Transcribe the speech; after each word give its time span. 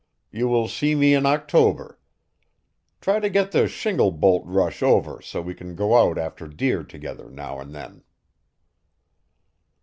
You 0.31 0.47
will 0.47 0.67
see 0.67 0.95
me 0.95 1.13
in 1.13 1.27
October. 1.27 1.99
Try 3.01 3.19
to 3.19 3.29
get 3.29 3.51
the 3.51 3.67
shingle 3.67 4.09
bolt 4.09 4.41
rush 4.47 4.81
over 4.81 5.21
so 5.21 5.43
we 5.43 5.53
can 5.53 5.75
go 5.75 5.95
out 5.95 6.17
after 6.17 6.47
deer 6.47 6.83
together 6.83 7.29
now 7.29 7.59
and 7.59 7.71
then." 7.75 8.03